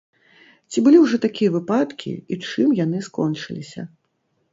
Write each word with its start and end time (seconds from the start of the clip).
Ці 0.71 0.81
былі 0.85 0.97
ўжо 1.01 1.19
такія 1.25 1.49
выпадкі 1.55 2.13
і 2.31 2.39
чым 2.45 2.73
яны 2.79 3.03
скончыліся? 3.09 3.85